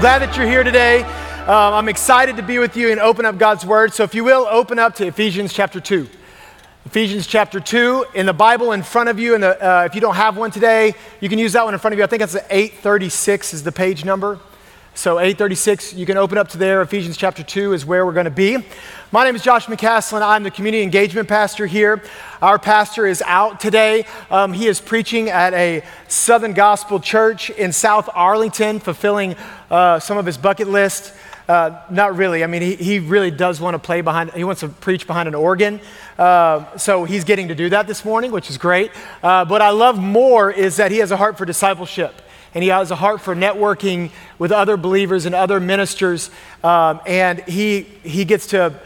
[0.00, 1.02] glad that you're here today.
[1.02, 3.92] Um, I'm excited to be with you and open up God's Word.
[3.92, 6.08] So, if you will, open up to Ephesians chapter 2.
[6.86, 9.34] Ephesians chapter 2 in the Bible in front of you.
[9.34, 11.92] And uh, if you don't have one today, you can use that one in front
[11.92, 12.04] of you.
[12.04, 14.40] I think that's 836 is the page number.
[14.96, 16.80] So 836, you can open up to there.
[16.80, 18.58] Ephesians chapter 2 is where we're going to be.
[19.10, 20.22] My name is Josh McCaslin.
[20.22, 22.00] I'm the community engagement pastor here.
[22.40, 24.06] Our pastor is out today.
[24.30, 29.34] Um, he is preaching at a Southern Gospel church in South Arlington, fulfilling
[29.68, 31.12] uh, some of his bucket list.
[31.48, 32.44] Uh, not really.
[32.44, 35.26] I mean, he, he really does want to play behind, he wants to preach behind
[35.26, 35.80] an organ.
[36.16, 38.92] Uh, so he's getting to do that this morning, which is great.
[39.24, 42.20] Uh, what I love more is that he has a heart for discipleship
[42.54, 46.30] and he has a heart for networking with other believers and other ministers.
[46.62, 48.78] Um, and he, he gets to,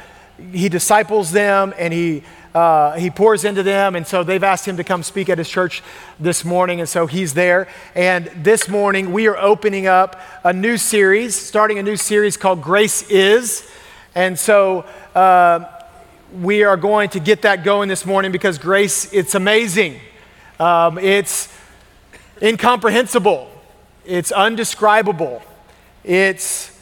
[0.53, 2.23] he disciples them and he,
[2.55, 3.95] uh, he pours into them.
[3.95, 5.83] And so they've asked him to come speak at his church
[6.19, 6.81] this morning.
[6.81, 7.69] And so he's there.
[7.95, 12.63] And this morning we are opening up a new series, starting a new series called
[12.63, 13.71] Grace Is.
[14.15, 15.67] And so uh,
[16.41, 20.01] we are going to get that going this morning because grace, it's amazing.
[20.59, 21.53] Um, it's
[22.43, 23.51] incomprehensible.
[24.09, 25.43] It's undescribable.
[26.03, 26.75] It's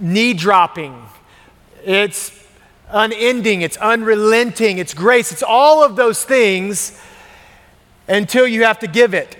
[0.00, 1.00] knee dropping.
[1.84, 2.32] It's
[2.90, 3.62] unending.
[3.62, 4.78] It's unrelenting.
[4.78, 5.30] It's grace.
[5.30, 7.00] It's all of those things
[8.08, 9.38] until you have to give it.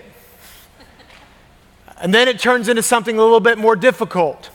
[1.97, 4.49] And then it turns into something a little bit more difficult.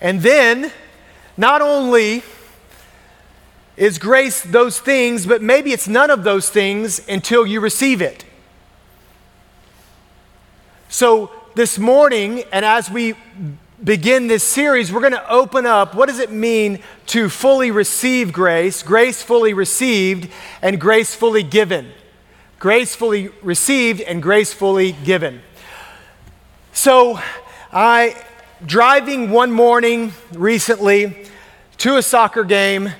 [0.00, 0.70] And then,
[1.36, 2.22] not only
[3.76, 8.24] is grace those things, but maybe it's none of those things until you receive it.
[10.92, 13.14] So, this morning, and as we
[13.82, 18.32] begin this series, we're going to open up what does it mean to fully receive
[18.32, 20.28] grace, grace fully received,
[20.60, 21.92] and grace fully given.
[22.58, 25.42] Gracefully received and gracefully given.
[26.72, 27.20] So,
[27.70, 28.16] I
[28.66, 31.24] driving one morning recently
[31.78, 32.92] to a soccer game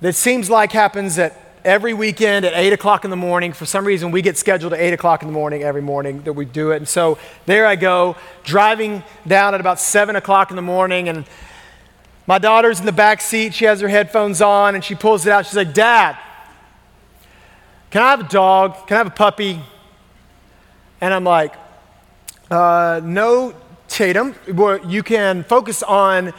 [0.00, 3.52] that seems like happens at every weekend at 8 o'clock in the morning.
[3.52, 6.32] For some reason, we get scheduled at 8 o'clock in the morning every morning that
[6.32, 6.76] we do it.
[6.76, 11.26] And so there I go, driving down at about 7 o'clock in the morning, and
[12.24, 13.52] my daughter's in the back seat.
[13.52, 15.44] She has her headphones on, and she pulls it out.
[15.44, 16.16] She's like, Dad,
[17.90, 18.86] can I have a dog?
[18.86, 19.60] Can I have a puppy?
[21.00, 21.52] And I'm like,
[22.48, 23.54] uh, no,
[23.88, 24.36] Tatum.
[24.46, 26.32] You can focus on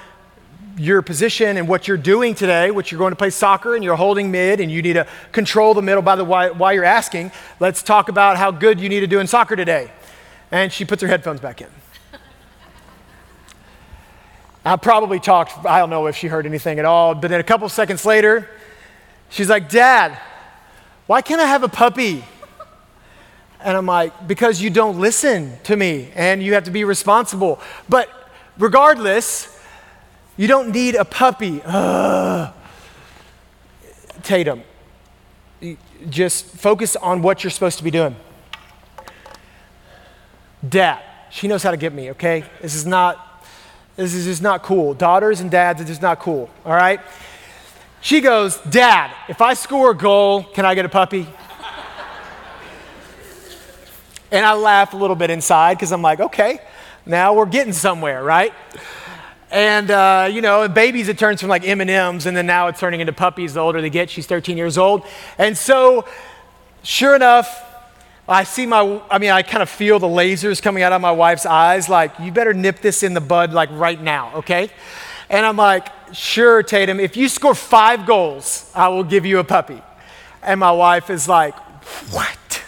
[0.77, 3.95] your position and what you're doing today, which you're going to play soccer and you're
[3.95, 7.31] holding mid and you need to control the middle by the why you're asking.
[7.59, 9.91] Let's talk about how good you need to do in soccer today.
[10.51, 11.67] And she puts her headphones back in.
[14.63, 17.43] I probably talked, I don't know if she heard anything at all, but then a
[17.43, 18.49] couple seconds later,
[19.29, 20.17] she's like, Dad,
[21.05, 22.23] why can't I have a puppy?
[23.61, 27.59] And I'm like, because you don't listen to me and you have to be responsible.
[27.89, 28.09] But
[28.57, 29.56] regardless,
[30.37, 31.61] you don't need a puppy.
[31.65, 32.53] Ugh.
[34.23, 34.63] Tatum,
[36.09, 38.15] just focus on what you're supposed to be doing.
[40.67, 42.43] Dad, she knows how to get me, okay?
[42.61, 43.45] This is not,
[43.95, 44.93] this is just not cool.
[44.93, 46.99] Daughters and dads, it's just not cool, all right?
[48.01, 51.27] She goes, Dad, if I score a goal, can I get a puppy?
[54.31, 56.59] and I laugh a little bit inside because I'm like, okay,
[57.05, 58.53] now we're getting somewhere, right?
[59.49, 62.99] And, uh, you know, babies, it turns from like M&Ms, and then now it's turning
[62.99, 64.09] into puppies the older they get.
[64.09, 65.03] She's 13 years old.
[65.37, 66.05] And so,
[66.83, 67.63] sure enough,
[68.27, 71.11] I see my, I mean, I kind of feel the lasers coming out of my
[71.11, 74.69] wife's eyes, like, you better nip this in the bud, like, right now, okay?
[75.29, 79.45] And I'm like, sure, Tatum, if you score five goals, I will give you a
[79.45, 79.81] puppy.
[80.43, 81.55] And my wife is like,
[82.11, 82.63] what?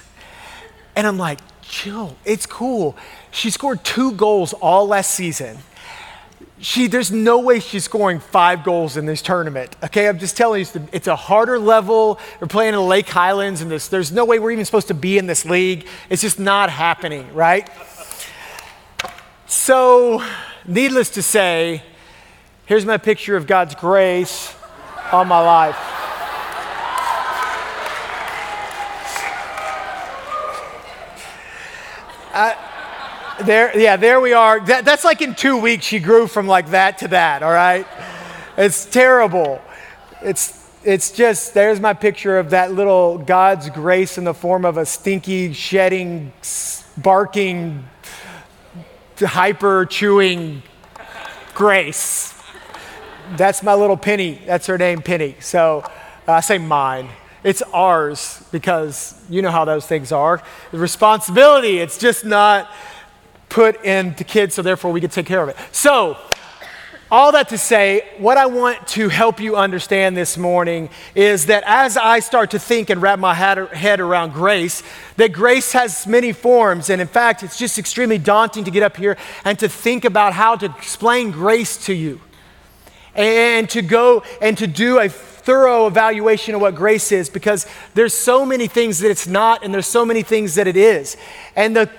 [0.96, 2.96] And I'm like, chill, it's cool.
[3.32, 5.58] She scored two goals all last season
[6.62, 9.76] she, there's no way she's scoring five goals in this tournament.
[9.84, 12.20] Okay, I'm just telling you, it's, the, it's a harder level.
[12.40, 14.94] We're playing in the Lake Highlands, and this, there's no way we're even supposed to
[14.94, 15.88] be in this league.
[16.10, 17.70] It's just not happening, right?
[19.48, 20.24] So,
[20.66, 21.82] needless to say,
[22.66, 24.54] here's my picture of God's grace
[25.12, 25.78] on my life.
[32.32, 32.69] I,
[33.46, 34.60] there, yeah, there we are.
[34.60, 37.88] That, that's like in two weeks, she grew from like that to that, all right?
[38.58, 39.62] It's terrible.
[40.22, 44.78] It's, it's just, there's my picture of that little God's grace in the form of
[44.78, 46.34] a stinky, shedding,
[46.98, 47.86] barking,
[49.18, 50.64] hyper chewing
[51.54, 52.34] grace.
[53.38, 54.42] That's my little Penny.
[54.46, 55.36] That's her name, Penny.
[55.40, 55.84] So
[56.28, 57.10] uh, I say mine.
[57.44, 60.42] It's ours because you know how those things are.
[60.72, 62.70] The responsibility, it's just not
[63.50, 65.58] put in into kids, so therefore we could take care of it.
[65.72, 66.18] So,
[67.12, 71.64] all that to say, what I want to help you understand this morning is that
[71.66, 74.84] as I start to think and wrap my head around grace,
[75.18, 76.92] that grace has many forms.
[76.92, 80.34] And in fact, it's just extremely daunting to get up here and to think about
[80.34, 82.22] how to explain grace to you
[83.16, 88.14] and to go and to do a thorough evaluation of what grace is because there's
[88.14, 91.18] so many things that it's not and there's so many things that it is.
[91.56, 91.90] And the,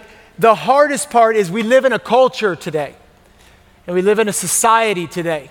[0.41, 2.95] the hardest part is we live in a culture today
[3.87, 5.51] and we live in a society today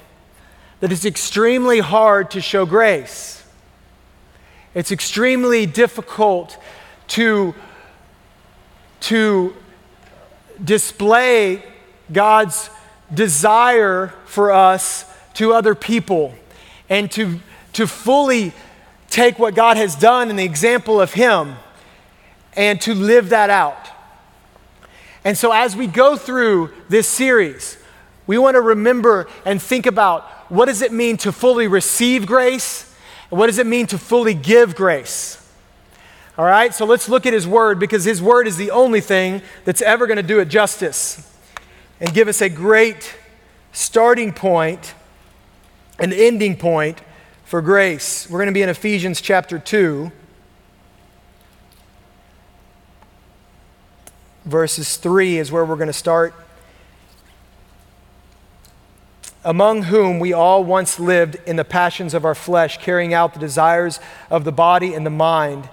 [0.80, 3.44] that is extremely hard to show grace.
[4.74, 6.58] It's extremely difficult
[7.10, 7.54] to,
[9.02, 9.56] to
[10.64, 11.64] display
[12.12, 12.72] God's
[13.14, 15.06] desire for us
[15.36, 16.34] to other people
[16.90, 17.40] and to,
[17.74, 18.54] to fully
[19.12, 21.58] take what God has done and the example of Him
[22.54, 23.99] and to live that out.
[25.30, 27.78] And so, as we go through this series,
[28.26, 32.92] we want to remember and think about what does it mean to fully receive grace
[33.30, 35.38] and what does it mean to fully give grace.
[36.36, 39.44] All right, so let's look at his word because his word is the only thing
[39.66, 41.32] that's ever going to do it justice
[42.00, 43.16] and give us a great
[43.72, 44.34] starting
[46.00, 47.04] and ending point
[47.46, 48.28] for grace.
[48.28, 50.12] We're going to be in Ephesians chapter 2.
[54.50, 56.34] Verses 3 is where we're going to start
[59.46, 63.40] among whom we all once lived in the passions of our flesh, carrying out the
[63.40, 64.00] desires
[64.30, 65.70] of the body and the mind,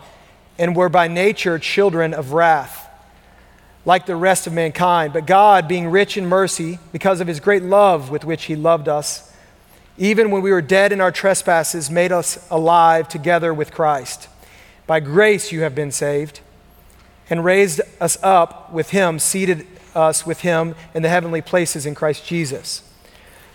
[0.58, 2.88] and were by nature children of wrath,
[3.84, 5.12] like the rest of mankind.
[5.12, 8.88] But God, being rich in mercy, because of his great love with which he loved
[8.88, 9.32] us,
[9.98, 14.28] even when we were dead in our trespasses, made us alive together with Christ.
[14.86, 16.40] By grace you have been saved,
[17.28, 21.94] and raised us up with him, seated us with him in the heavenly places in
[21.94, 22.82] Christ Jesus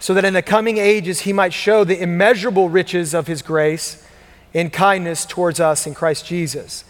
[0.02, 4.04] so that in the coming ages he might show the immeasurable riches of his grace
[4.52, 6.84] in kindness towards us in Christ Jesus.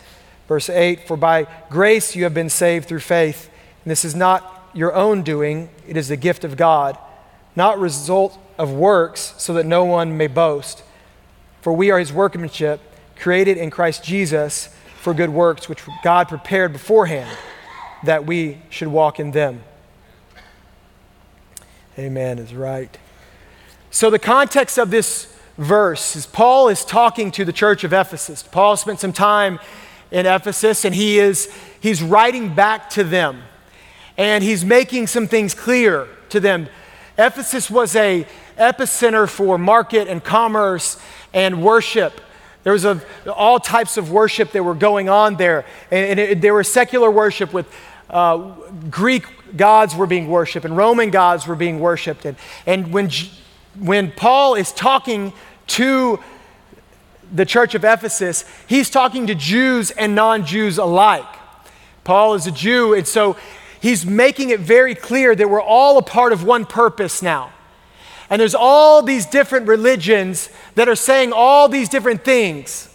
[0.48, 3.52] Verse 8 For by grace you have been saved through faith,
[3.84, 6.98] and this is not your own doing, it is the gift of God,
[7.54, 10.82] not result of works, so that no one may boast.
[11.62, 12.80] For we are his workmanship,
[13.18, 17.36] created in Christ Jesus for good works, which God prepared beforehand
[18.04, 19.64] that we should walk in them.
[21.98, 22.98] Amen is right.
[23.90, 28.44] So, the context of this verse is Paul is talking to the church of Ephesus.
[28.44, 29.60] Paul spent some time
[30.12, 33.44] in Ephesus and he is he's writing back to them.
[34.18, 36.70] And he's making some things clear to them.
[37.18, 38.28] Ephesus was a
[38.58, 40.98] epicenter for market and commerce
[41.34, 42.22] and worship.
[42.64, 45.66] There was a, all types of worship that were going on there.
[45.90, 47.74] And, and it, there was secular worship with
[48.10, 48.54] uh,
[48.90, 49.26] Greek
[49.58, 52.26] gods were being worshiped and Roman gods were being worshiped.
[52.26, 53.10] And, and when
[53.80, 55.34] when Paul is talking
[55.68, 56.20] to
[57.34, 61.26] the church of Ephesus, he's talking to Jews and non Jews alike.
[62.04, 63.38] Paul is a Jew, and so
[63.80, 67.52] he's making it very clear that we're all a part of one purpose now.
[68.32, 72.88] And there's all these different religions that are saying all these different things.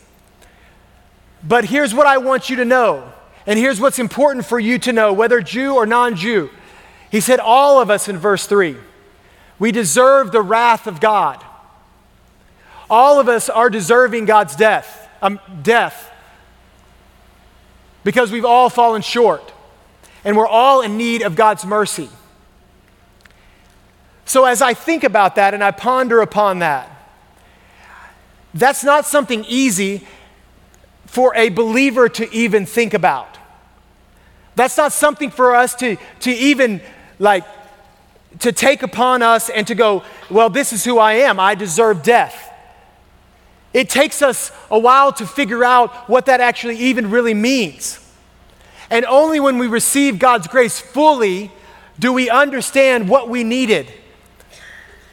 [1.47, 3.13] But here's what I want you to know,
[3.47, 6.49] and here's what's important for you to know, whether Jew or non Jew.
[7.11, 8.77] He said, All of us in verse 3.
[9.59, 11.45] We deserve the wrath of God.
[12.89, 16.11] All of us are deserving God's death, um, death,
[18.05, 19.53] because we've all fallen short,
[20.25, 22.09] and we're all in need of God's mercy.
[24.27, 26.91] So, as I think about that and I ponder upon that,
[28.53, 30.05] that's not something easy
[31.07, 33.39] for a believer to even think about.
[34.57, 36.81] That's not something for us to, to even
[37.21, 37.45] like
[38.41, 41.39] to take upon us and to go, well, this is who I am.
[41.39, 42.53] I deserve death.
[43.73, 48.01] It takes us a while to figure out what that actually even really means.
[48.91, 51.53] And only when we receive God's grace fully
[51.99, 53.93] do we understand what we needed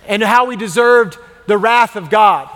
[0.08, 1.18] and how we deserved
[1.48, 2.50] the wrath of God.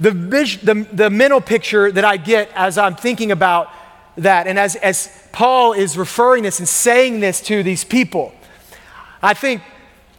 [0.00, 3.70] The, the, the mental picture that I get as I'm thinking about
[4.16, 8.32] that, and as, as Paul is referring this and saying this to these people,
[9.22, 9.62] I think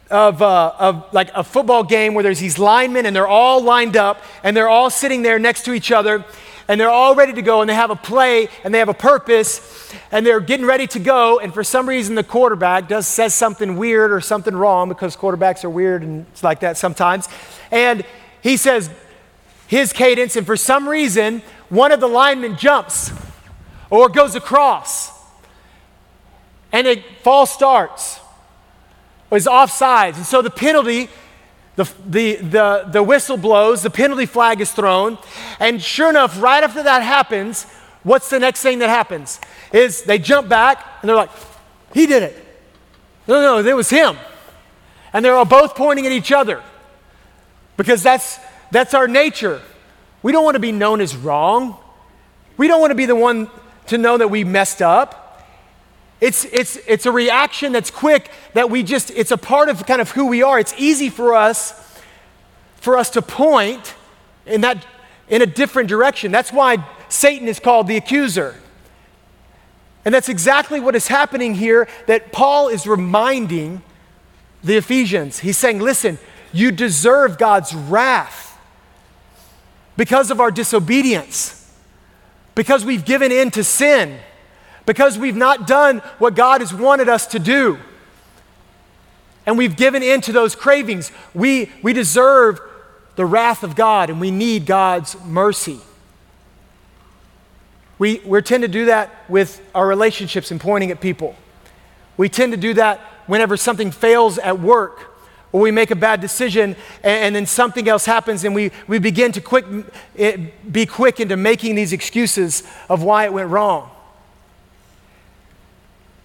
[0.09, 3.95] of, uh, of like a football game where there's these linemen and they're all lined
[3.95, 6.25] up and they're all sitting there next to each other
[6.69, 8.93] and they're all ready to go and they have a play and they have a
[8.93, 13.35] purpose and they're getting ready to go and for some reason the quarterback does says
[13.35, 17.27] something weird or something wrong because quarterbacks are weird and it's like that sometimes
[17.71, 18.05] and
[18.41, 18.89] he says
[19.67, 23.11] his cadence and for some reason one of the linemen jumps
[23.89, 25.19] or goes across
[26.71, 28.19] and a false starts.
[29.31, 30.15] Is offsides.
[30.15, 31.07] And so the penalty,
[31.79, 35.17] the, the, the, the whistle blows, the penalty flag is thrown.
[35.62, 37.63] And sure enough, right after that happens,
[38.03, 39.39] what's the next thing that happens?
[39.71, 41.29] Is they jump back and they're like,
[41.93, 42.45] he did it.
[43.29, 44.17] No, no, it was him.
[45.13, 46.62] And they're all both pointing at each other
[47.77, 48.39] because that's,
[48.71, 49.62] that's our nature.
[50.21, 51.77] We don't want to be known as wrong.
[52.57, 53.50] We don't want to be the one
[53.88, 55.28] to know that we messed up.
[56.21, 60.01] It's, it's, it's a reaction that's quick that we just, it's a part of kind
[60.01, 60.59] of who we are.
[60.59, 61.73] It's easy for us,
[62.75, 63.95] for us to point
[64.45, 64.85] in that,
[65.29, 66.31] in a different direction.
[66.31, 68.55] That's why Satan is called the accuser.
[70.03, 73.81] And that's exactly what is happening here that Paul is reminding
[74.63, 75.39] the Ephesians.
[75.39, 76.17] He's saying, listen,
[76.51, 78.59] you deserve God's wrath
[79.95, 81.73] because of our disobedience,
[82.55, 84.19] because we've given in to sin
[84.89, 87.77] because we've not done what God has wanted us to do.
[89.46, 91.12] And we've given in to those cravings.
[91.36, 92.60] We, we deserve
[93.15, 95.79] the wrath of God and we need God's mercy.
[98.00, 101.36] We, we tend to do that with our relationships and pointing at people.
[102.17, 105.15] We tend to do that whenever something fails at work
[105.51, 108.98] or we make a bad decision and, and then something else happens and we, we
[108.98, 109.65] begin to quick,
[110.15, 113.91] it, be quick into making these excuses of why it went wrong.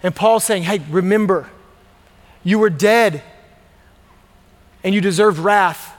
[0.05, 1.49] And Paul's saying, hey, remember,
[2.45, 3.23] you were dead
[4.85, 5.97] and you deserved wrath,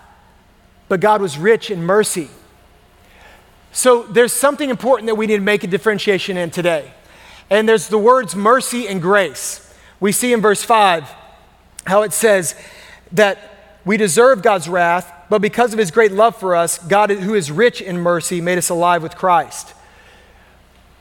[0.88, 2.30] but God was rich in mercy.
[3.72, 6.94] So there's something important that we need to make a differentiation in today.
[7.50, 9.74] And there's the words mercy and grace.
[10.00, 11.10] We see in verse 5
[11.86, 12.56] how it says
[13.12, 17.34] that we deserve God's wrath, but because of his great love for us, God, who
[17.34, 19.75] is rich in mercy, made us alive with Christ.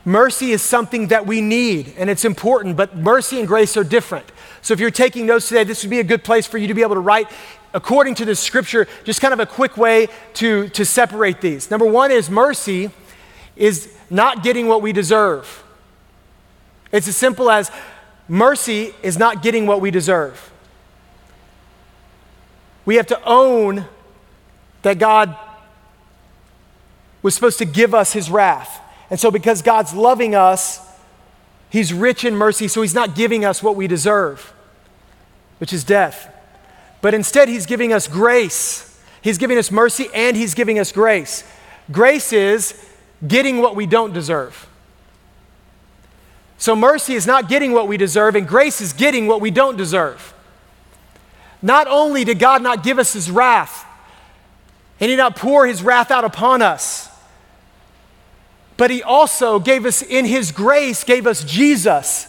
[0.05, 4.31] Mercy is something that we need and it's important, but mercy and grace are different.
[4.61, 6.75] So if you're taking notes today, this would be a good place for you to
[6.75, 7.27] be able to write,
[7.73, 11.71] according to the scripture, just kind of a quick way to, to separate these.
[11.71, 12.91] Number one is mercy
[13.55, 15.63] is not getting what we deserve.
[16.91, 17.71] It's as simple as
[18.27, 20.51] mercy is not getting what we deserve.
[22.85, 23.85] We have to own
[24.83, 25.35] that God
[27.23, 28.81] was supposed to give us his wrath.
[29.09, 30.79] And so, because God's loving us,
[31.69, 34.53] He's rich in mercy, so He's not giving us what we deserve,
[35.59, 36.33] which is death.
[37.01, 38.99] But instead, He's giving us grace.
[39.21, 41.43] He's giving us mercy and He's giving us grace.
[41.91, 42.89] Grace is
[43.27, 44.67] getting what we don't deserve.
[46.57, 49.77] So, mercy is not getting what we deserve, and grace is getting what we don't
[49.77, 50.33] deserve.
[51.61, 53.85] Not only did God not give us His wrath,
[54.99, 57.09] and He did not pour His wrath out upon us,
[58.77, 62.27] but he also gave us, in his grace, gave us Jesus,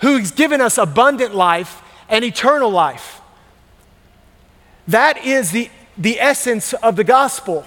[0.00, 3.20] who's given us abundant life and eternal life.
[4.88, 7.64] That is the, the essence of the gospel.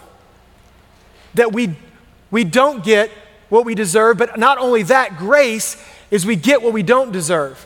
[1.34, 1.76] That we,
[2.30, 3.10] we don't get
[3.50, 7.66] what we deserve, but not only that, grace is we get what we don't deserve.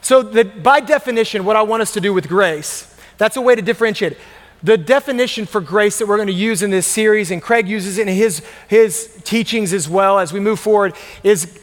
[0.00, 3.54] So, that by definition, what I want us to do with grace, that's a way
[3.54, 4.18] to differentiate it.
[4.62, 7.98] The definition for grace that we're going to use in this series, and Craig uses
[7.98, 11.60] it in his, his teachings as well as we move forward, is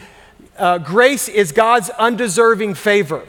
[0.57, 3.23] uh, grace is God's undeserving favor.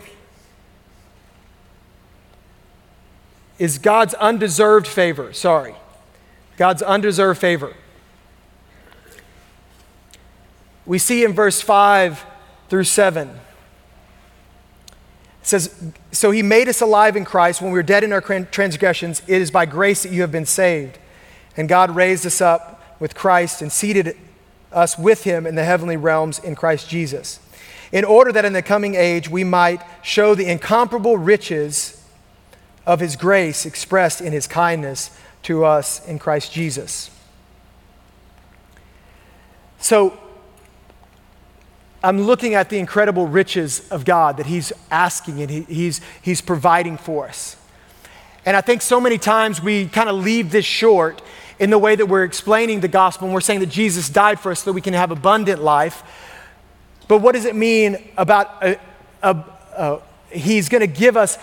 [3.58, 5.74] Is God's undeserved favor, sorry.
[6.56, 7.74] God's undeserved favor.
[10.84, 12.24] We see in verse 5
[12.68, 13.36] through 7 it
[15.46, 19.22] says, So he made us alive in Christ when we were dead in our transgressions.
[19.26, 20.98] It is by grace that you have been saved.
[21.56, 24.16] And God raised us up with Christ and seated
[24.72, 27.40] us with him in the heavenly realms in Christ Jesus,
[27.92, 32.04] in order that in the coming age we might show the incomparable riches
[32.84, 35.10] of his grace expressed in his kindness
[35.44, 37.10] to us in Christ Jesus.
[39.78, 40.18] So,
[42.06, 46.40] I'm looking at the incredible riches of God that He's asking and he, he's, he's
[46.40, 47.56] providing for us.
[48.44, 51.20] And I think so many times we kind of leave this short
[51.58, 54.52] in the way that we're explaining the gospel and we're saying that Jesus died for
[54.52, 56.04] us so that we can have abundant life.
[57.08, 58.78] But what does it mean about a,
[59.24, 59.44] a,
[59.76, 61.38] a, He's going to give us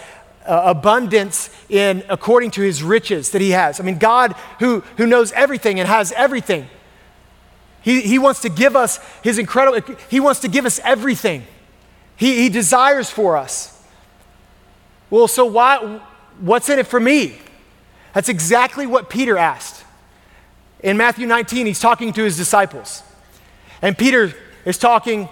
[0.46, 3.82] uh, abundance in according to His riches that He has?
[3.82, 6.70] I mean, God who, who knows everything and has everything
[7.84, 11.46] he, he wants to give us his incredible, he wants to give us everything.
[12.16, 13.84] He, he desires for us.
[15.10, 16.02] Well, so why,
[16.40, 17.38] what's in it for me?
[18.14, 19.84] That's exactly what Peter asked.
[20.80, 23.04] In Matthew 19, he's talking to his disciples.
[23.82, 24.34] And Peter
[24.66, 25.28] is talking,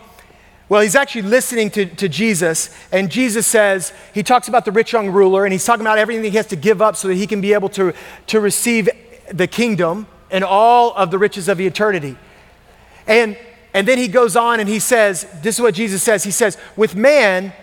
[0.68, 4.92] Well, he's actually listening to, to Jesus, and Jesus says, he talks about the rich
[4.92, 7.28] young ruler, and he's talking about everything he has to give up so that he
[7.28, 7.94] can be able to,
[8.28, 8.90] to receive
[9.32, 12.18] the kingdom and all of the riches of eternity.
[13.08, 13.38] And,
[13.74, 16.24] and then he goes on and he says, This is what Jesus says.
[16.24, 17.54] He says, With man,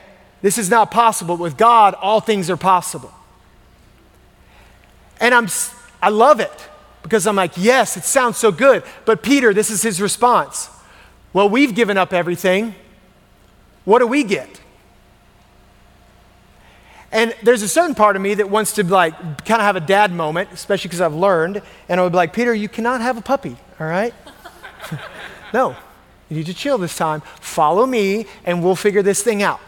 [0.42, 1.37] this is not possible.
[1.37, 3.12] With God, all things are possible.
[5.21, 5.49] And I'm,
[6.00, 6.68] I love it
[7.02, 8.83] because I'm like, Yes, it sounds so good.
[9.04, 10.71] But Peter, this is his response.
[11.33, 12.75] Well, we've given up everything.
[13.85, 14.61] What do we get?
[17.11, 19.14] And there's a certain part of me that wants to like
[19.45, 22.33] kind of have a dad moment, especially because I've learned, and I would be like,
[22.33, 24.12] Peter, you cannot have a puppy, all right?
[25.52, 25.76] no,
[26.28, 27.23] you need to chill this time.
[27.40, 29.61] Follow me, and we'll figure this thing out,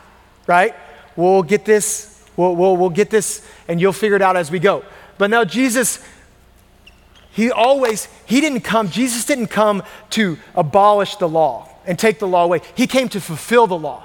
[0.46, 0.74] right?
[1.16, 4.58] We'll get this, we'll, we'll, we'll get this, and you'll figure it out as we
[4.58, 4.84] go.
[5.18, 6.04] But now Jesus,
[7.32, 12.26] he always, he didn't come, Jesus didn't come to abolish the law and take the
[12.26, 12.60] law away.
[12.74, 14.04] He came to fulfill the law.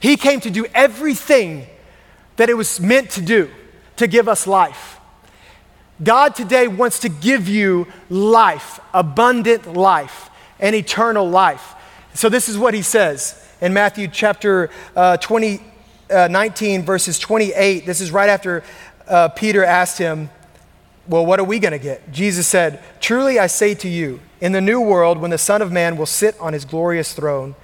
[0.00, 1.66] He came to do everything
[2.36, 3.50] that it was meant to do
[3.96, 4.98] to give us life.
[6.02, 10.30] God today wants to give you life, abundant life,
[10.62, 11.74] and eternal life.
[12.14, 15.60] So, this is what he says in Matthew chapter uh, 20,
[16.10, 17.84] uh, 19, verses 28.
[17.84, 18.64] This is right after
[19.06, 20.30] uh, Peter asked him,
[21.06, 22.10] Well, what are we going to get?
[22.12, 25.70] Jesus said, Truly I say to you, in the new world, when the Son of
[25.70, 27.54] Man will sit on his glorious throne,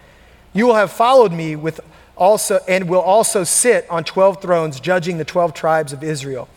[0.52, 1.80] you will have followed me with
[2.16, 6.48] also, and will also sit on 12 thrones, judging the 12 tribes of Israel.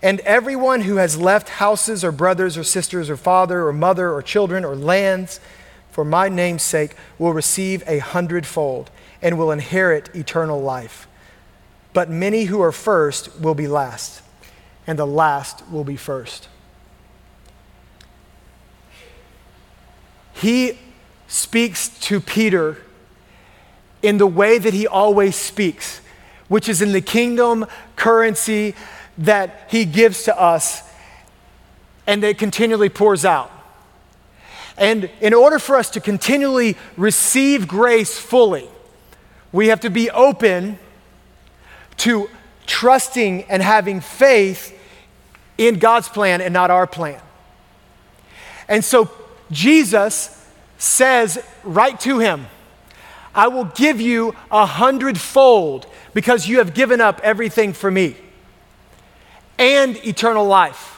[0.00, 4.22] And everyone who has left houses or brothers or sisters or father or mother or
[4.22, 5.40] children or lands
[5.98, 8.88] for my name's sake will receive a hundredfold
[9.20, 11.08] and will inherit eternal life.
[11.92, 14.22] But many who are first will be last,
[14.86, 16.46] and the last will be first.
[20.34, 20.78] He
[21.26, 22.76] speaks to Peter
[24.00, 26.00] in the way that he always speaks,
[26.46, 28.76] which is in the kingdom currency
[29.18, 30.80] that he gives to us
[32.06, 33.50] and that continually pours out.
[34.78, 38.68] And in order for us to continually receive grace fully,
[39.52, 40.78] we have to be open
[41.98, 42.30] to
[42.66, 44.78] trusting and having faith
[45.56, 47.20] in God's plan and not our plan.
[48.68, 49.10] And so
[49.50, 50.34] Jesus
[50.76, 52.46] says right to him,
[53.34, 58.16] I will give you a hundredfold because you have given up everything for me
[59.58, 60.97] and eternal life.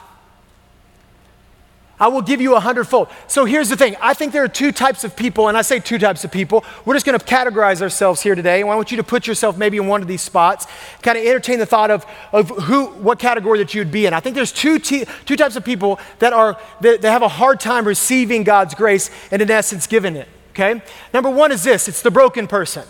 [2.01, 3.07] I will give you a hundredfold.
[3.27, 5.79] So here's the thing I think there are two types of people, and I say
[5.79, 6.65] two types of people.
[6.83, 8.59] We're just going to categorize ourselves here today.
[8.59, 10.67] And I want you to put yourself maybe in one of these spots,
[11.01, 14.13] kind of entertain the thought of, of who, what category that you'd be in.
[14.13, 17.29] I think there's two, t- two types of people that, are, that, that have a
[17.29, 20.81] hard time receiving God's grace and, in essence, giving it okay?
[21.13, 22.87] Number one is this it's the broken person.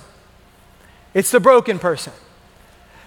[1.13, 2.13] It's the broken person.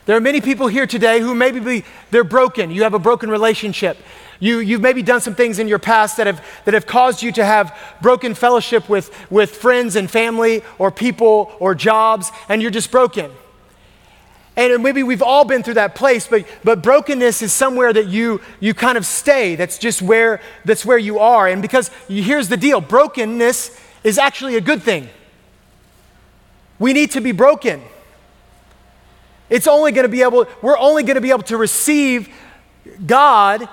[0.07, 2.71] There are many people here today who maybe be, they're broken.
[2.71, 3.97] You have a broken relationship.
[4.41, 7.33] You, you've maybe done some things in your past that have, that have caused you
[7.33, 12.71] to have broken fellowship with, with friends and family or people or jobs, and you're
[12.71, 13.31] just broken.
[14.57, 18.41] And maybe we've all been through that place, but, but brokenness is somewhere that you,
[18.61, 19.57] you kind of stay.
[19.57, 21.49] That's just where, that's where you are.
[21.49, 25.09] And because here's the deal brokenness is actually a good thing.
[26.79, 27.83] We need to be broken.
[29.51, 32.29] It's only going to be able, we're only going to be able to receive
[33.05, 33.69] God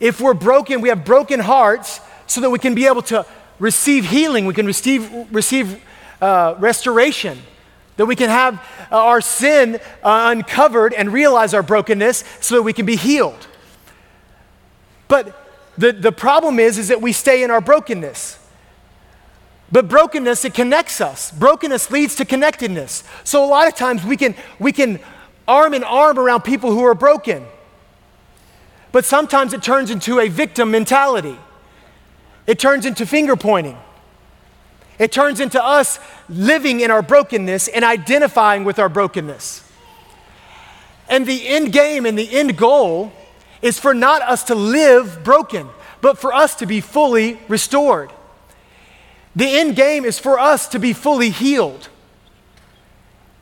[0.00, 3.26] if we're broken, we have broken hearts, so that we can be able to
[3.58, 5.82] receive healing, we can receive, receive
[6.20, 7.38] uh, restoration,
[7.96, 8.54] that we can have
[8.90, 13.46] uh, our sin uh, uncovered and realize our brokenness so that we can be healed.
[15.08, 15.36] But
[15.76, 18.38] the, the problem is, is that we stay in our brokenness.
[19.72, 21.30] But brokenness, it connects us.
[21.30, 23.04] Brokenness leads to connectedness.
[23.24, 25.00] So a lot of times we can, we can
[25.46, 27.44] arm in arm around people who are broken.
[28.92, 31.38] But sometimes it turns into a victim mentality.
[32.46, 33.78] It turns into finger pointing.
[34.98, 35.98] It turns into us
[36.28, 39.64] living in our brokenness and identifying with our brokenness.
[41.08, 43.12] And the end game and the end goal
[43.62, 45.68] is for not us to live broken,
[46.00, 48.12] but for us to be fully restored.
[49.34, 51.88] The end game is for us to be fully healed.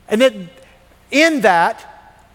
[0.07, 0.33] And that
[1.11, 1.81] in that,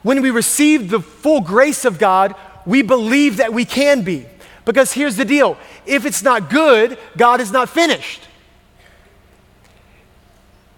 [0.03, 2.35] when we receive the full grace of God,
[2.67, 4.27] we believe that we can be.
[4.65, 8.23] Because here's the deal if it's not good, God is not finished.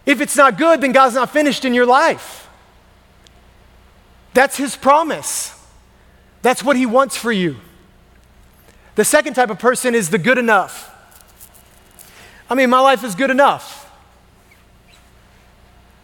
[0.05, 2.49] If it's not good, then God's not finished in your life.
[4.35, 5.53] That's His promise.
[6.42, 7.57] That's what He wants for you.
[8.94, 10.92] The second type of person is the good enough.
[12.49, 13.83] I mean, my life is good enough.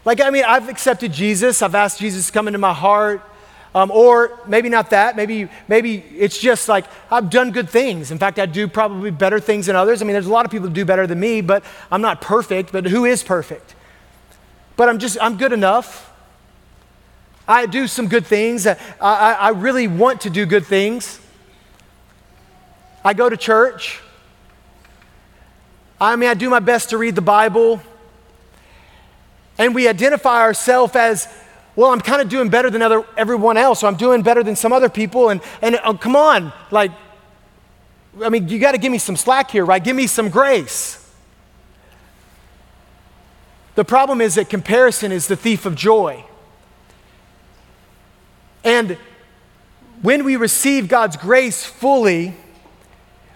[0.05, 3.23] Like, I mean, I've accepted Jesus, I've asked Jesus to come into my heart.
[3.75, 5.17] Um, or maybe not that.
[5.17, 8.11] Maybe, maybe it's just like I've done good things.
[8.11, 10.03] In fact, I do probably better things than others.
[10.03, 12.21] I mean, there's a lot of people who do better than me, but I'm not
[12.21, 12.71] perfect.
[12.71, 13.75] But who is perfect?
[14.77, 16.11] But I'm just, I'm good enough.
[17.49, 18.67] I do some good things.
[18.67, 21.19] I, I, I really want to do good things.
[23.05, 24.01] I go to church.
[26.01, 27.81] I mean, I do my best to read the Bible.
[29.59, 31.29] And we identify ourselves as,
[31.75, 34.57] well, I'm kind of doing better than other, everyone else, or I'm doing better than
[34.57, 35.31] some other people.
[35.31, 36.91] And, and oh, come on, like,
[38.23, 39.83] I mean, you got to give me some slack here, right?
[39.83, 40.99] Give me some grace.
[43.75, 46.25] The problem is that comparison is the thief of joy.
[48.65, 48.99] And
[50.03, 52.35] when we receive God's grace fully,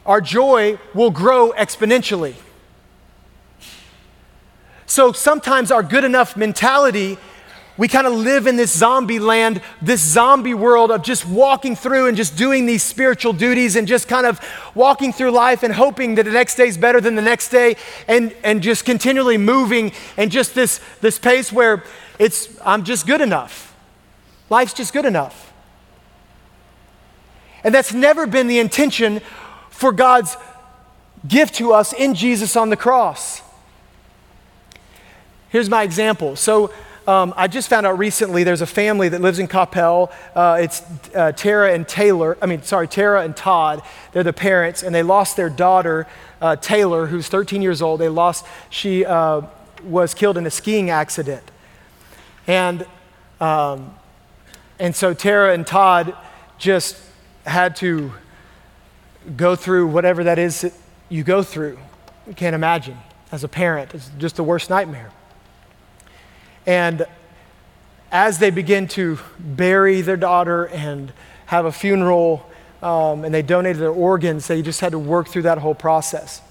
[0.05, 2.35] our joy will grow exponentially.
[4.85, 7.18] So sometimes our good enough mentality,
[7.79, 12.07] we kind of live in this zombie land, this zombie world of just walking through
[12.07, 14.41] and just doing these spiritual duties and just kind of
[14.75, 17.77] walking through life and hoping that the next day is better than the next day
[18.09, 21.85] and, and just continually moving and just this, this pace where
[22.19, 23.75] it's, I'm just good enough.
[24.49, 25.53] Life's just good enough.
[27.62, 29.21] And that's never been the intention
[29.71, 30.37] for God's
[31.27, 33.43] gift to us in Jesus on the cross.
[35.49, 36.37] Here's my example.
[36.37, 36.73] So,
[37.07, 40.12] um, I just found out recently there's a family that lives in Coppell.
[40.35, 40.83] Uh, it's
[41.14, 43.83] uh, Tara and Taylor, I mean, sorry, Tara and Todd.
[44.12, 46.07] They're the parents, and they lost their daughter,
[46.40, 48.01] uh, Taylor, who's 13 years old.
[48.01, 49.42] They lost, she uh,
[49.85, 51.45] was killed in a skiing accident.
[52.47, 52.87] And,
[53.40, 53.95] um,
[54.79, 56.16] and so Tara and Todd
[56.59, 57.01] just
[57.47, 58.12] had to
[59.37, 60.73] go through whatever that is that
[61.09, 61.79] you go through.
[62.27, 62.99] You can't imagine
[63.31, 63.95] as a parent.
[63.95, 65.11] It's just the worst nightmare.
[66.66, 67.07] And
[68.11, 71.12] as they begin to bury their daughter and
[71.46, 72.48] have a funeral,
[72.83, 76.42] um, and they donated their organs, they just had to work through that whole process.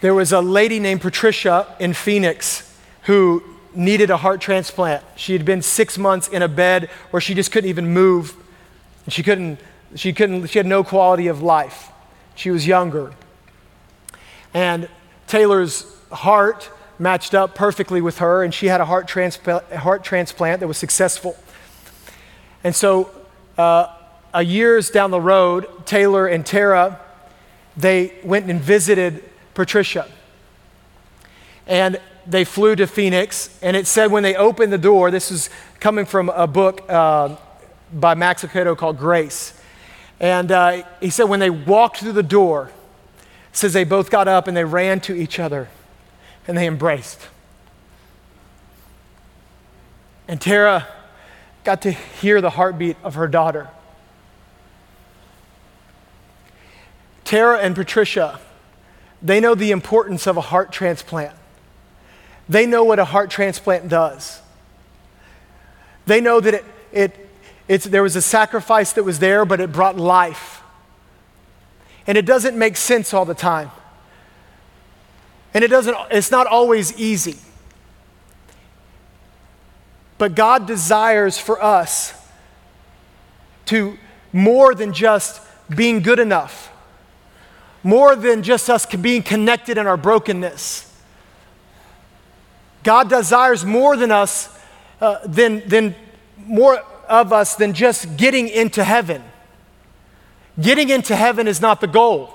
[0.00, 3.42] There was a lady named Patricia in Phoenix who
[3.74, 5.02] needed a heart transplant.
[5.16, 8.36] She had been six months in a bed where she just couldn't even move.
[9.08, 9.58] She couldn't,
[9.94, 11.90] she couldn't, she had no quality of life.
[12.34, 13.12] She was younger.
[14.52, 14.88] And
[15.26, 20.68] Taylor's heart matched up perfectly with her, and she had a heart, heart transplant that
[20.68, 21.36] was successful.
[22.62, 23.10] And so,
[23.58, 23.88] uh,
[24.32, 27.00] a years down the road, Taylor and Tara,
[27.76, 29.22] they went and visited
[29.54, 30.08] Patricia.
[31.66, 35.50] And they flew to Phoenix, and it said when they opened the door, this is
[35.78, 37.36] coming from a book uh,
[37.92, 39.60] by Max Lucado called Grace.
[40.20, 42.70] And uh, he said when they walked through the door,
[43.52, 45.68] says they both got up and they ran to each other
[46.46, 47.20] and they embraced.
[50.28, 50.86] And Tara
[51.64, 53.68] got to hear the heartbeat of her daughter.
[57.24, 58.38] Tara and Patricia,
[59.22, 61.34] they know the importance of a heart transplant.
[62.48, 64.42] They know what a heart transplant does.
[66.06, 67.30] They know that it, it,
[67.66, 70.62] it's, there was a sacrifice that was there, but it brought life.
[72.06, 73.70] And it doesn't make sense all the time.
[75.54, 77.38] And it doesn't, it's not always easy.
[80.18, 82.12] But God desires for us
[83.66, 83.96] to
[84.32, 85.40] more than just
[85.74, 86.72] being good enough,
[87.82, 90.90] more than just us being connected in our brokenness.
[92.82, 94.48] God desires more than us,
[95.00, 95.94] uh, than, than
[96.36, 99.22] more of us than just getting into heaven.
[100.60, 102.34] Getting into heaven is not the goal.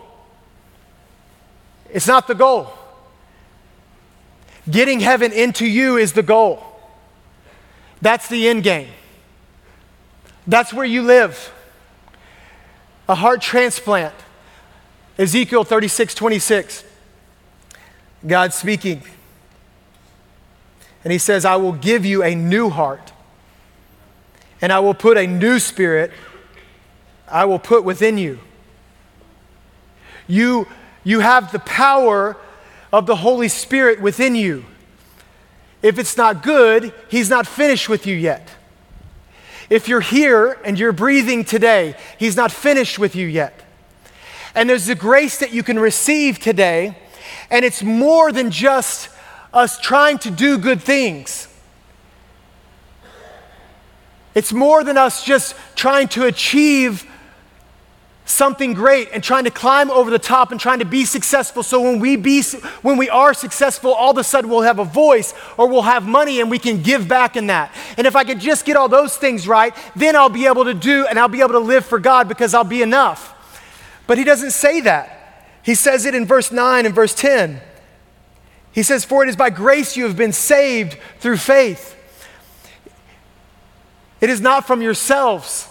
[1.92, 2.74] It's not the goal.
[4.70, 6.64] Getting heaven into you is the goal.
[8.02, 8.90] That's the end game.
[10.46, 11.54] That's where you live.
[13.08, 14.14] A heart transplant.
[15.18, 16.84] Ezekiel 36 26.
[18.26, 19.02] God speaking.
[21.04, 23.14] And he says, I will give you a new heart,
[24.62, 26.12] and I will put a new spirit,
[27.28, 28.40] I will put within you.
[30.28, 30.68] You,
[31.04, 32.36] you have the power
[32.92, 34.66] of the Holy Spirit within you.
[35.82, 38.50] If it's not good, He's not finished with you yet.
[39.70, 43.62] If you're here and you're breathing today, He's not finished with you yet.
[44.56, 46.98] And there's a grace that you can receive today,
[47.52, 49.10] and it's more than just
[49.54, 51.48] us trying to do good things.
[54.36, 57.09] It's more than us just trying to achieve
[58.30, 61.64] something great and trying to climb over the top and trying to be successful.
[61.64, 62.44] So when we be
[62.84, 66.08] when we are successful all of a sudden we'll have a voice or we'll have
[66.08, 67.74] money and we can give back in that.
[67.98, 70.74] And if i could just get all those things right then i'll be able to
[70.74, 73.34] do and i'll be able to live for god because i'll be enough.
[74.06, 75.16] But he doesn't say that.
[75.64, 77.62] He says it in verse 9 and verse 10
[78.72, 81.96] he says for it is by grace you have been saved through faith.
[84.22, 85.68] It is not from yourselves.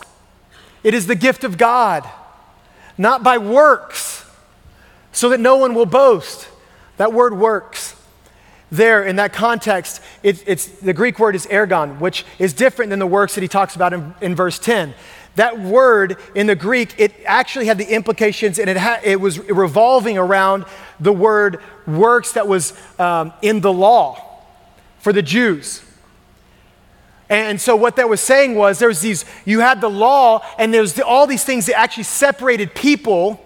[0.83, 2.09] It is the gift of god
[2.99, 4.25] not by works,
[5.13, 6.49] so that no one will boast.
[6.99, 7.95] That word works.
[8.71, 12.99] There, in that context, it, it's, the Greek word is ergon, which is different than
[12.99, 14.93] the works that he talks about in, in verse 10.
[15.37, 19.39] That word in the Greek, it actually had the implications and it, ha- it was
[19.39, 20.67] revolving around
[21.01, 24.43] the word works that was um, in the law
[24.99, 25.83] for the Jews.
[27.31, 30.95] And so what that was saying was there's these, you had the law, and there's
[30.95, 33.45] the, all these things that actually separated people,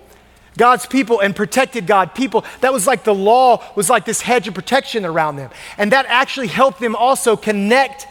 [0.56, 2.44] God's people, and protected God people.
[2.60, 5.50] That was like the law was like this hedge of protection around them.
[5.78, 8.06] And that actually helped them also connect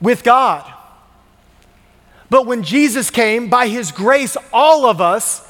[0.00, 0.72] with God.
[2.30, 5.46] But when Jesus came, by his grace, all of us,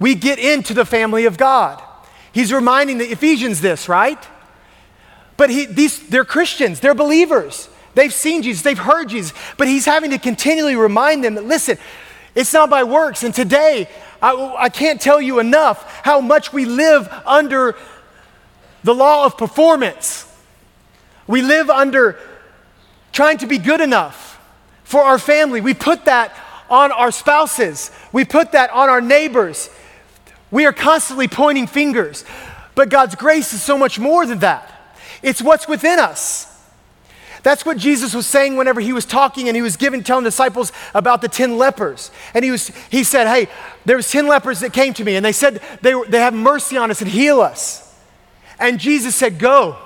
[0.00, 1.82] we get into the family of God.
[2.32, 4.18] He's reminding the Ephesians this, right?
[5.36, 7.68] But he, these, they're Christians, they're believers.
[7.94, 11.78] They've seen Jesus, they've heard Jesus, but he's having to continually remind them that, listen,
[12.34, 13.22] it's not by works.
[13.22, 13.88] And today,
[14.20, 17.76] I, I can't tell you enough how much we live under
[18.82, 20.30] the law of performance.
[21.26, 22.18] We live under
[23.12, 24.40] trying to be good enough
[24.82, 25.60] for our family.
[25.60, 26.36] We put that
[26.68, 29.70] on our spouses, we put that on our neighbors.
[30.50, 32.24] We are constantly pointing fingers.
[32.74, 34.72] But God's grace is so much more than that.
[35.22, 36.53] It's what's within us.
[37.44, 40.72] That's what Jesus was saying whenever he was talking and he was giving, telling disciples
[40.94, 42.10] about the 10 lepers.
[42.32, 43.52] And he, was, he said, Hey,
[43.84, 46.78] there was 10 lepers that came to me and they said they, they have mercy
[46.78, 47.94] on us and heal us.
[48.58, 49.76] And Jesus said, Go,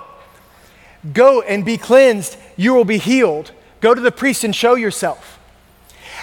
[1.12, 2.36] go and be cleansed.
[2.56, 3.50] You will be healed.
[3.80, 5.40] Go to the priest and show yourself.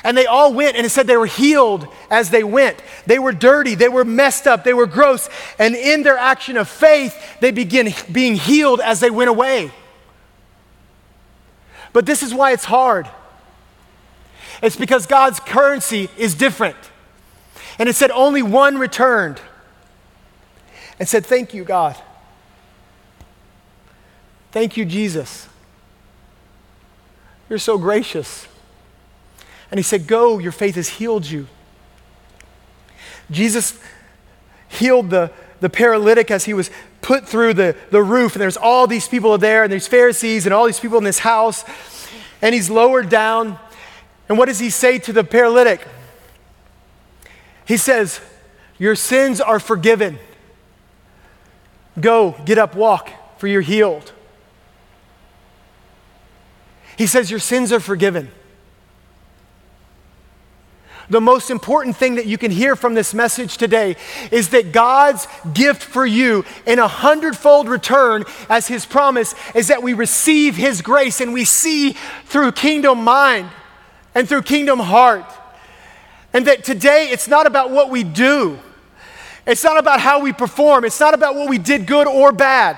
[0.06, 2.82] And they all went, and it said they were healed as they went.
[3.08, 5.28] They were dirty, they were messed up, they were gross.
[5.60, 9.72] And in their action of faith, they began being healed as they went away.
[11.96, 13.08] But this is why it's hard.
[14.62, 16.76] It's because God's currency is different.
[17.80, 19.40] And it said only one returned
[21.00, 21.96] and said, Thank you, God.
[24.52, 25.48] Thank you, Jesus.
[27.50, 28.46] You're so gracious.
[29.72, 31.48] And he said, Go, your faith has healed you.
[33.32, 33.80] Jesus
[34.68, 35.32] healed the,
[35.62, 36.70] the paralytic as he was
[37.06, 40.54] put through the, the roof, and there's all these people there, and there's Pharisees and
[40.54, 41.64] all these people in this house,
[42.42, 43.60] and he's lowered down.
[44.28, 45.88] And what does he say to the paralytic?
[47.64, 48.22] He says,
[48.80, 50.18] Your sins are forgiven.
[52.00, 54.12] Go, get up, walk, for you're healed.
[56.98, 58.32] He says, Your sins are forgiven.
[61.10, 63.96] The most important thing that you can hear from this message today
[64.32, 69.84] is that God's gift for you in a hundredfold return as His promise is that
[69.84, 71.94] we receive His grace and we see
[72.26, 73.50] through kingdom mind
[74.16, 75.32] and through kingdom heart.
[76.34, 78.60] And that today it's not about what we do,
[79.46, 82.78] it's not about how we perform, it's not about what we did good or bad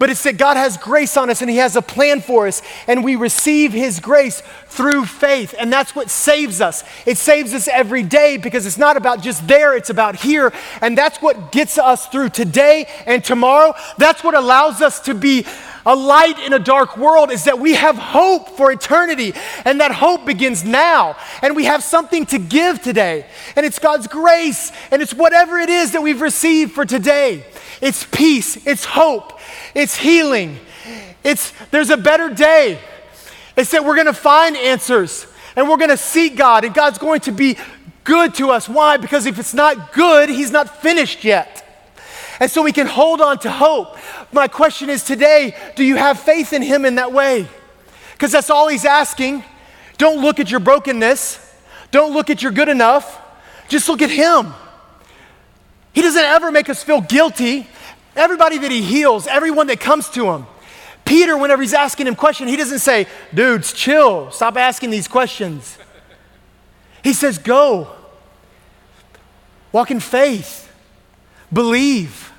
[0.00, 2.62] but it's that God has grace on us and He has a plan for us,
[2.86, 5.54] and we receive His grace through faith.
[5.58, 6.82] And that's what saves us.
[7.04, 10.54] It saves us every day because it's not about just there, it's about here.
[10.80, 13.74] And that's what gets us through today and tomorrow.
[13.98, 15.44] That's what allows us to be
[15.84, 19.34] a light in a dark world is that we have hope for eternity,
[19.66, 21.16] and that hope begins now.
[21.42, 25.68] And we have something to give today, and it's God's grace, and it's whatever it
[25.68, 27.44] is that we've received for today.
[27.80, 29.38] It's peace, it's hope,
[29.74, 30.58] it's healing.
[31.24, 32.78] It's there's a better day.
[33.56, 36.98] It's that we're going to find answers and we're going to seek God and God's
[36.98, 37.56] going to be
[38.04, 38.68] good to us.
[38.68, 38.96] Why?
[38.96, 41.66] Because if it's not good, he's not finished yet.
[42.40, 43.98] And so we can hold on to hope.
[44.32, 47.46] My question is today, do you have faith in him in that way?
[48.12, 49.44] Because that's all he's asking.
[49.98, 51.54] Don't look at your brokenness.
[51.90, 53.20] Don't look at your good enough.
[53.68, 54.54] Just look at him.
[55.92, 57.66] He doesn't ever make us feel guilty.
[58.16, 60.46] Everybody that he heals, everyone that comes to him.
[61.04, 65.78] Peter, whenever he's asking him questions, he doesn't say, dudes, chill, stop asking these questions.
[67.02, 67.88] He says, go.
[69.72, 70.70] Walk in faith.
[71.52, 72.32] Believe.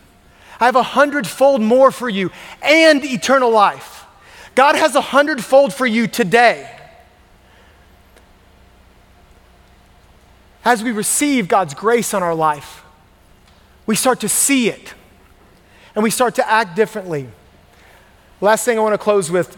[0.60, 4.06] I have a hundredfold more for you and eternal life.
[4.56, 6.70] God has a hundredfold for you today.
[10.64, 12.84] as we receive God's grace on our life,
[13.86, 14.94] we start to see it
[15.96, 17.28] and we start to act differently.
[18.40, 19.58] Last thing I want to close with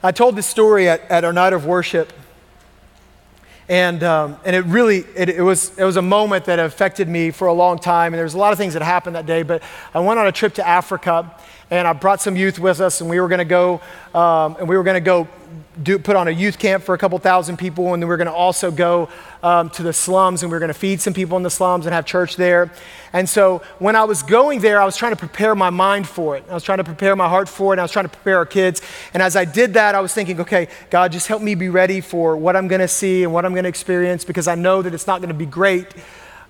[0.00, 2.12] I told this story at, at our night of worship.
[3.68, 7.30] And, um, and it really it, it, was, it was a moment that affected me
[7.32, 9.62] for a long time and there's a lot of things that happened that day but
[9.92, 11.30] i went on a trip to africa
[11.70, 13.78] and i brought some youth with us and we were going to go
[14.14, 15.28] um, and we were going to go
[15.82, 18.26] do, put on a youth camp for a couple thousand people, and then we're going
[18.26, 19.08] to also go
[19.42, 21.94] um, to the slums and we're going to feed some people in the slums and
[21.94, 22.72] have church there.
[23.12, 26.36] And so when I was going there, I was trying to prepare my mind for
[26.36, 26.44] it.
[26.50, 28.38] I was trying to prepare my heart for it, and I was trying to prepare
[28.38, 28.82] our kids.
[29.14, 32.00] And as I did that, I was thinking, okay, God, just help me be ready
[32.00, 34.82] for what I'm going to see and what I'm going to experience because I know
[34.82, 35.86] that it's not going to be great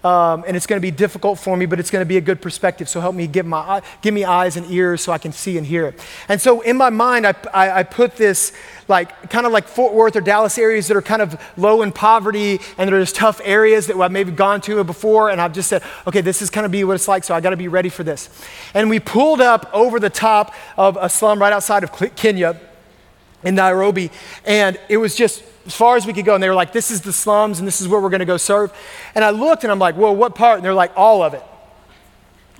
[0.04, 2.20] um, and it's going to be difficult for me, but it's going to be a
[2.20, 2.88] good perspective.
[2.88, 5.66] So help me give, my, give me eyes and ears so I can see and
[5.66, 6.00] hear it.
[6.28, 8.52] And so in my mind, I, I, I put this
[8.86, 11.90] like kind of like Fort Worth or Dallas areas that are kind of low in
[11.90, 15.30] poverty and there's tough areas that I've maybe gone to before.
[15.30, 17.40] And I've just said, okay, this is going to be what it's like, so I
[17.40, 18.30] got to be ready for this.
[18.74, 22.60] And we pulled up over the top of a slum right outside of Kenya
[23.44, 24.10] in Nairobi,
[24.44, 26.32] and it was just as far as we could go.
[26.32, 28.26] And they were like, this is the slums and this is where we're going to
[28.26, 28.72] go serve.
[29.14, 30.56] And I looked and I'm like, well, what part?
[30.56, 31.42] And they're like, all of it.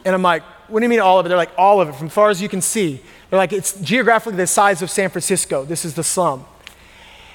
[0.05, 1.31] And I'm like, what do you mean all of it?
[1.31, 3.01] They're like, all of it, from far as you can see.
[3.31, 5.65] They're like, it's geographically the size of San Francisco.
[5.65, 6.45] This is the slum.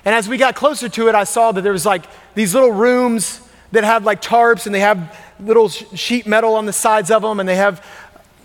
[0.05, 2.05] And as we got closer to it, I saw that there was like
[2.35, 6.73] these little rooms that have like tarps and they have little sheet metal on the
[6.73, 7.83] sides of them and they have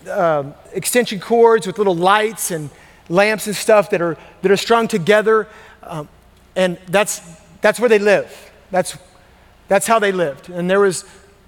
[0.09, 2.71] uh, extension cords with little lights and
[3.07, 5.47] lamps and stuff that are, that are strung together.
[5.83, 6.09] Um,
[6.59, 7.21] and that's,
[7.61, 8.51] that's where they live.
[8.69, 8.97] That's,
[9.69, 10.49] that's how they lived.
[10.49, 11.05] And there was,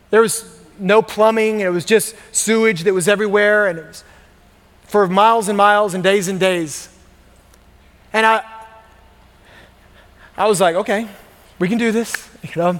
[0.09, 4.05] there was no plumbing, it was just sewage that was everywhere, and it was
[4.85, 6.87] for miles and miles and days and days.
[8.13, 8.41] And I,
[10.37, 11.09] I was like, okay,
[11.59, 12.29] we can do this.
[12.43, 12.79] You know,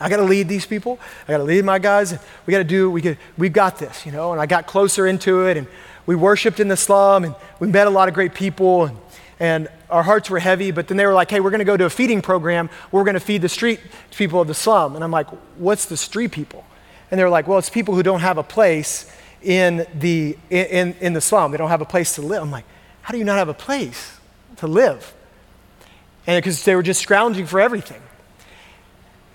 [0.00, 0.98] I got to lead these people.
[1.28, 2.18] I got to lead my guys.
[2.44, 2.90] We got to do.
[2.90, 3.18] We could.
[3.38, 4.04] We've got this.
[4.04, 4.32] You know.
[4.32, 5.68] And I got closer into it, and
[6.04, 8.86] we worshipped in the slum, and we met a lot of great people.
[8.86, 8.98] And
[9.38, 11.76] and our hearts were heavy, but then they were like, hey, we're going to go
[11.76, 12.68] to a feeding program.
[12.90, 13.78] We're going to feed the street
[14.10, 14.96] people of the slum.
[14.96, 16.64] And I'm like, what's the street people?
[17.12, 19.08] And they were like, well, it's people who don't have a place
[19.40, 21.52] in the, in, in the slum.
[21.52, 22.42] They don't have a place to live.
[22.42, 22.64] I'm like,
[23.02, 24.18] how do you not have a place
[24.56, 25.14] to live?
[26.26, 28.02] And because they were just scrounging for everything.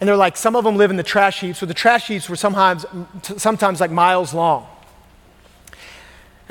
[0.02, 2.28] And they're like, some of them live in the trash heaps, so the trash heaps
[2.28, 2.86] were sometimes,
[3.38, 4.68] sometimes like miles long.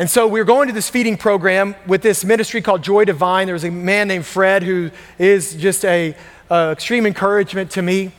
[0.00, 3.46] And so we were going to this feeding program with this ministry called Joy Divine.
[3.46, 6.14] There was a man named Fred who is just a,
[6.48, 8.12] extreme encouragement to me.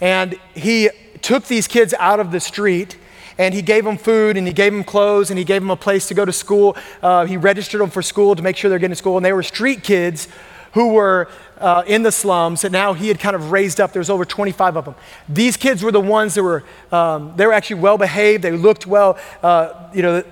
[0.00, 0.90] And he
[1.22, 2.96] took these kids out of the street
[3.36, 5.76] and he gave them food and he gave them clothes and he gave them a
[5.76, 6.76] place to go to school.
[7.02, 9.16] Uh, he registered them for school to make sure they're getting to school.
[9.16, 10.28] And they were street kids
[10.74, 13.92] who were uh, in the slums and now he had kind of raised up.
[13.92, 14.94] There was over 25 of them.
[15.28, 18.44] These kids were the ones that were, um, they were actually well behaved.
[18.44, 20.22] They looked well, uh, you know,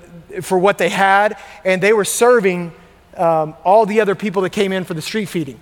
[0.41, 2.73] for what they had, and they were serving
[3.17, 5.61] um, all the other people that came in for the street feeding.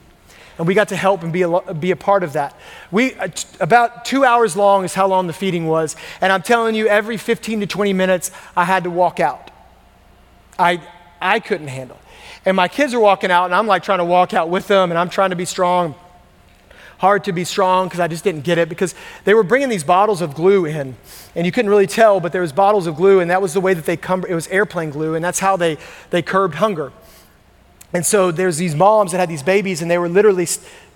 [0.59, 2.55] And we got to help and be a, be a part of that.
[2.91, 3.29] We, uh,
[3.61, 5.97] about two hours long is how long the feeding was.
[6.21, 9.51] And I'm telling you, every 15 to 20 minutes, I had to walk out.
[10.59, 10.83] I,
[11.21, 11.99] I couldn't handle.
[12.45, 14.91] And my kids are walking out, and I'm like trying to walk out with them,
[14.91, 15.95] and I'm trying to be strong
[17.01, 19.83] hard to be strong because I just didn't get it because they were bringing these
[19.83, 20.97] bottles of glue in
[21.35, 23.61] and you couldn't really tell but there was bottles of glue and that was the
[23.61, 25.79] way that they come it was airplane glue and that's how they
[26.11, 26.93] they curbed hunger.
[27.95, 30.47] And so there's these moms that had these babies and they were literally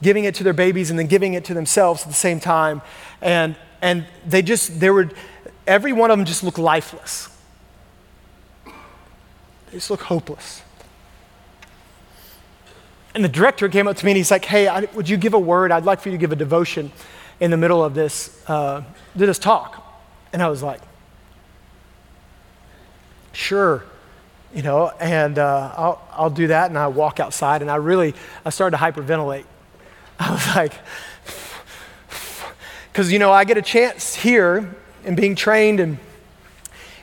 [0.02, 2.82] giving it to their babies and then giving it to themselves at the same time.
[3.22, 5.10] And and they just they were
[5.66, 7.30] every one of them just looked lifeless.
[8.66, 8.72] They
[9.72, 10.63] just looked hopeless
[13.14, 15.34] and the director came up to me and he's like, Hey, I, would you give
[15.34, 15.70] a word?
[15.70, 16.90] I'd like for you to give a devotion
[17.40, 18.82] in the middle of this, uh,
[19.14, 19.80] this talk.
[20.32, 20.80] And I was like,
[23.32, 23.84] Sure,
[24.54, 26.70] you know, and uh, I'll, I'll do that.
[26.70, 29.44] And I walk outside and I really, I started to hyperventilate.
[30.18, 30.72] I was like,
[32.92, 34.74] because, you know, I get a chance here
[35.04, 35.98] and being trained and,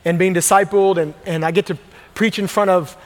[0.03, 1.77] and being discipled, and, and I get to
[2.15, 2.97] preach in front of,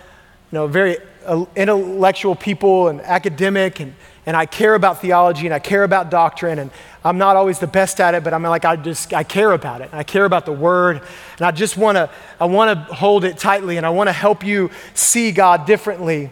[0.51, 3.95] you know, very Uh, intellectual people and academic, and,
[4.27, 6.69] and I care about theology and I care about doctrine, and
[7.03, 9.81] I'm not always the best at it, but I'm like, I just, I care about
[9.81, 9.89] it.
[9.91, 11.01] I care about the word,
[11.37, 12.09] and I just want to,
[12.39, 16.29] I want to hold it tightly, and I want to help you see God differently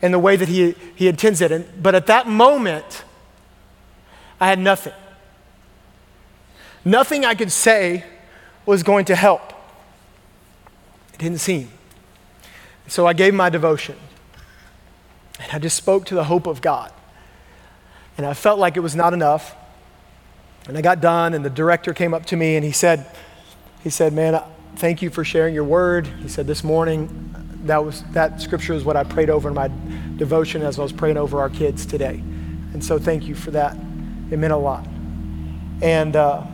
[0.00, 1.50] in the way that He, he intends it.
[1.50, 3.04] And, but at that moment,
[4.40, 4.94] I had nothing.
[6.84, 8.04] Nothing I could say
[8.64, 9.52] was going to help.
[11.14, 11.70] It didn't seem.
[12.86, 13.96] So I gave my devotion.
[15.38, 16.92] And I just spoke to the hope of God.
[18.16, 19.54] And I felt like it was not enough.
[20.68, 23.06] And I got done, and the director came up to me and he said,
[23.82, 24.42] he said, Man,
[24.76, 26.06] thank you for sharing your word.
[26.06, 27.34] He said, This morning,
[27.64, 29.70] that, was, that scripture is what I prayed over in my
[30.16, 32.22] devotion as I was praying over our kids today.
[32.72, 33.76] And so thank you for that.
[34.30, 34.86] It meant a lot.
[35.82, 36.44] And uh,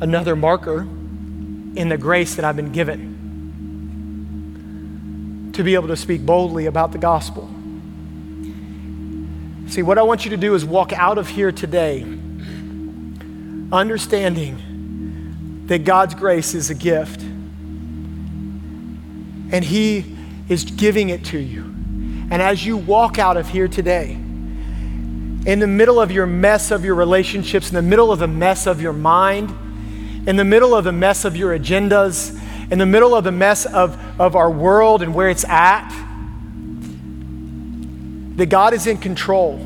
[0.00, 3.18] another marker in the grace that I've been given
[5.58, 7.50] to be able to speak boldly about the gospel.
[9.66, 12.02] See, what I want you to do is walk out of here today
[13.72, 17.22] understanding that God's grace is a gift
[19.50, 20.16] and He
[20.48, 21.64] is giving it to you.
[22.30, 26.84] And as you walk out of here today, in the middle of your mess of
[26.84, 29.52] your relationships, in the middle of the mess of your mind,
[30.28, 32.37] in the middle of the mess of your agendas,
[32.70, 35.88] in the middle of the mess of, of our world and where it's at,
[38.36, 39.56] that God is in control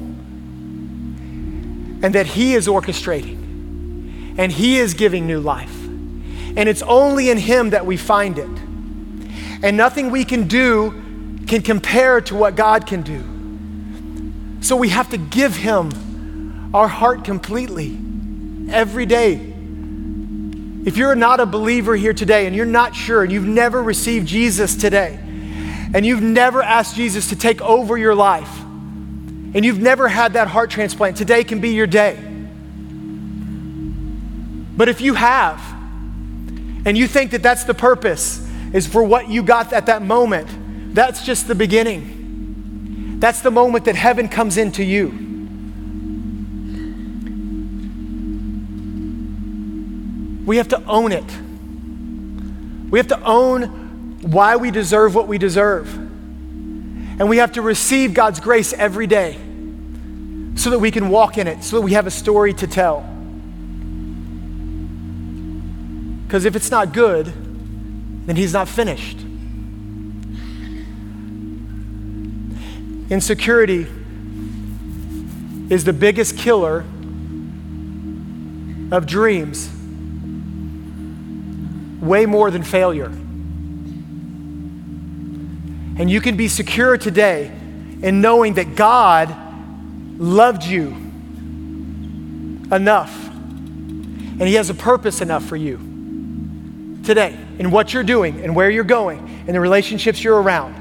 [2.03, 5.75] and that He is orchestrating and He is giving new life.
[6.55, 8.49] And it's only in Him that we find it.
[9.63, 10.91] And nothing we can do
[11.47, 13.23] can compare to what God can do.
[14.63, 17.99] So we have to give Him our heart completely
[18.71, 19.52] every day.
[20.85, 24.26] If you're not a believer here today and you're not sure and you've never received
[24.26, 25.18] Jesus today,
[25.95, 28.61] and you've never asked Jesus to take over your life,
[29.55, 32.18] and you've never had that heart transplant, today can be your day.
[34.76, 35.61] But if you have,
[36.85, 40.49] and you think that that's the purpose, is for what you got at that moment,
[40.95, 43.18] that's just the beginning.
[43.20, 45.32] That's the moment that heaven comes into you.
[50.45, 51.24] We have to own it.
[52.90, 55.93] We have to own why we deserve what we deserve.
[55.95, 59.38] And we have to receive God's grace every day
[60.55, 63.01] so that we can walk in it, so that we have a story to tell.
[66.26, 67.32] Because if it's not good,
[68.26, 69.18] then He's not finished.
[73.11, 73.86] Insecurity
[75.68, 76.84] is the biggest killer
[78.90, 79.70] of dreams,
[82.03, 83.11] way more than failure.
[85.99, 87.47] And you can be secure today
[88.03, 89.35] in knowing that God
[90.19, 90.89] loved you
[92.73, 93.17] enough
[94.43, 95.79] and He has a purpose enough for you
[97.05, 100.81] today in what you're doing and where you're going and the relationships you're around.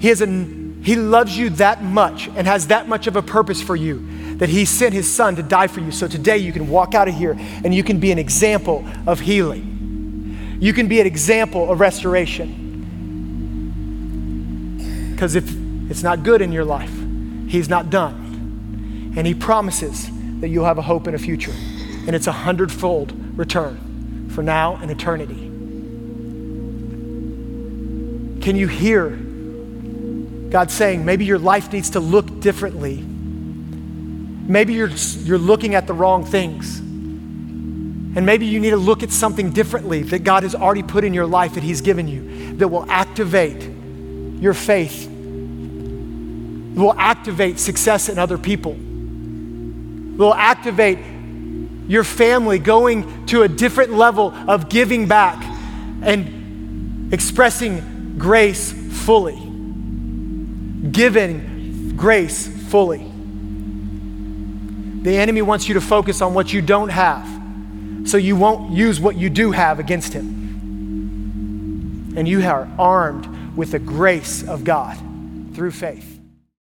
[0.00, 3.62] He, has a, he loves you that much and has that much of a purpose
[3.62, 4.06] for you
[4.38, 5.90] that He sent His Son to die for you.
[5.90, 9.20] So today you can walk out of here and you can be an example of
[9.20, 10.58] healing.
[10.60, 12.64] You can be an example of restoration.
[15.12, 15.44] Because if
[15.90, 16.92] it's not good in your life,
[17.48, 19.12] He's not done.
[19.16, 20.08] And He promises
[20.40, 21.54] that you'll have a hope and a future.
[22.06, 25.46] And it's a hundredfold return for now and eternity.
[28.40, 29.10] Can you hear
[30.50, 33.04] God saying, maybe your life needs to look differently?
[34.48, 36.78] Maybe you're, you're looking at the wrong things.
[36.78, 41.12] And maybe you need to look at something differently that God has already put in
[41.12, 43.62] your life that He's given you that will activate
[44.40, 50.98] your faith, will activate success in other people, will activate
[51.86, 55.44] your family going to a different level of giving back
[56.02, 59.36] and expressing grace fully.
[60.90, 63.07] Giving grace fully.
[65.02, 67.38] The enemy wants you to focus on what you don't have
[68.08, 70.36] so you won't use what you do have against him.
[72.16, 74.96] And you are armed with the grace of God
[75.54, 76.17] through faith.